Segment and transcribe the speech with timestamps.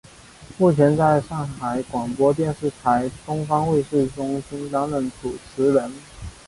[0.57, 5.93] 目前在上海广播电视台东方卫视中心担任主持人。